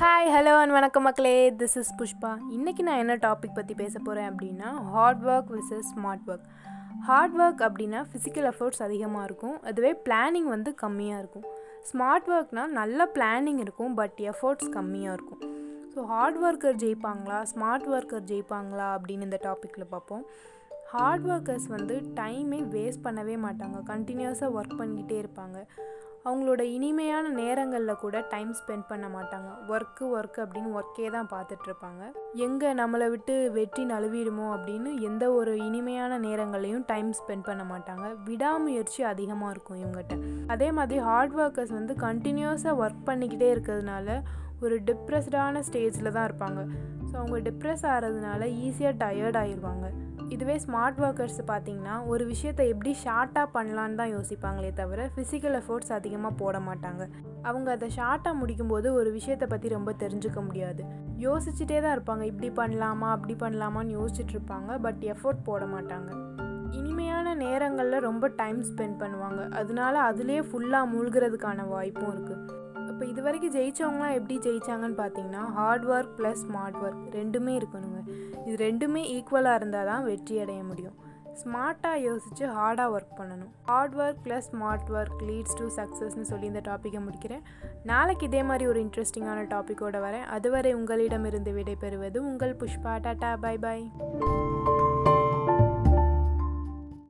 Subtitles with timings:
[0.00, 1.50] Hi hello and வணக்கம் மக்களே.
[1.60, 6.28] This is Pushpa இன்றைக்கி நான் என்ன டாபிக் பற்றி பேச போகிறேன் அப்படின்னா hard work versus smart
[6.32, 6.44] work
[7.08, 9.56] hard work அப்படின்னா ஃபிசிக்கல் எஃபர்ட்ஸ் அதிகமாக இருக்கும்.
[9.62, 11.46] அதுவே பிளானிங் வந்து கம்மியாக இருக்கும்.
[11.90, 15.42] ஸ்மார்ட் ஒர்க்னால் நல்ல பிளானிங் இருக்கும் பட் எஃபர்ட்ஸ் கம்மியாக இருக்கும்.
[15.94, 17.40] ஸோ ஹார்ட் ஒர்க்கர் ஜெயிப்பாங்களா?
[17.54, 18.88] ஸ்மார்ட் ஒர்க்கர் ஜெயிப்பாங்களா?
[18.98, 20.24] அப்படின்னு இந்த டாப்பிக்கில் பார்ப்போம்.
[20.92, 23.78] ஹார்ட் ஒர்க்கர்ஸ் வந்து டைமே வேஸ்ட் பண்ணவே மாட்டாங்க.
[23.92, 25.58] கண்டினியூஸாக ஒர்க் பண்ணிக்கிட்டே இருப்பாங்க.
[26.28, 29.50] அவங்களோட இனிமையான நேரங்களில் கூட டைம் ஸ்பெண்ட் பண்ண மாட்டாங்க.
[29.74, 32.02] ஒர்க்கு ஒர்க்கு அப்படின்னு ஒர்க்கே தான் பார்த்துட்ருப்பாங்க.
[32.46, 38.08] எங்கே நம்மளை விட்டு வெற்றி நழுவிடுமோ அப்படின்னு எந்த ஒரு இனிமையான நேரங்களையும் டைம் ஸ்பெண்ட் பண்ண மாட்டாங்க.
[38.28, 40.16] விடாமுயற்சி அதிகமாக இருக்கும் இவங்ககிட்ட.
[40.54, 44.20] அதே மாதிரி ஹார்ட் ஒர்க்கர்ஸ் வந்து கண்டினியூஸாக ஒர்க் பண்ணிக்கிட்டே இருக்கிறதுனால
[44.66, 46.60] ஒரு டிப்ரெஸ்டான ஸ்டேஜில் தான் இருப்பாங்க.
[47.10, 49.86] ஸோ அவங்க டிப்ரெஸ் ஆகிறதுனால ஈஸியாக டயர்ட் ஆயிடுவாங்க
[50.30, 56.34] இதுவே ஸ்மார்ட் ஒர்க்கர்ஸ் பார்த்தீங்கன்னா ஒரு விஷயத்தை எப்படி ஷார்ட்டாக பண்ணலான்னு தான் யோசிப்பாங்களே தவிர ஃபிசிக்கல் எஃபோர்ட்ஸ் அதிகமாக
[56.34, 57.02] போட மாட்டாங்க.
[57.42, 60.84] அவங்க அதை ஷார்ட்டாக முடிக்கும்போது ஒரு விஷயத்தை பற்றி ரொம்ப தெரிஞ்சுக்க முடியாது.
[61.18, 62.22] யோசிச்சுட்டே தான் இருப்பாங்க.
[62.22, 64.78] இப்படி பண்ணலாமா அப்படி பண்ணலாமான்னு யோசிச்சுட்டு இருப்பாங்க.
[64.78, 66.10] பட் எஃபோர்ட் போட மாட்டாங்க.
[66.72, 69.48] இனிமையான நேரங்களில் ரொம்ப டைம் ஸ்பெண்ட் பண்ணுவாங்க.
[69.60, 72.66] அதனால அதுலேயே ஃபுல்லாக மூழ்கிறதுக்கான வாய்ப்பும் இருக்குது
[72.98, 77.98] இப்போ இது வரைக்கும் ஜெயித்தவங்களாம் எப்படி ஜெயித்தாங்கன்னு பார்த்தீங்கன்னா hard work plus smart work ரெண்டுமே இருக்கணுங்க.
[78.46, 80.96] இது ரெண்டுமே ஈக்குவலாக இருந்தால் தான் வெற்றி அடைய முடியும்.
[81.42, 83.52] ஸ்மார்ட்டாக யோசித்து ஹார்டாக ஒர்க் பண்ணணும்.
[83.68, 87.44] Hard work plus smart work leads to சக்ஸஸ்னு சொல்லி இந்த டாப்பிக்கை முடிக்கிறேன்.
[87.92, 90.26] நாளைக்கு இதே மாதிரி ஒரு இன்ட்ரெஸ்டிங்கான டாப்பிக்கோடு வரேன்.
[90.38, 93.86] அதுவரை உங்களிடமிருந்து விடைபெறுவது உங்கள் புஷ்பா டாட்டா பை பாய்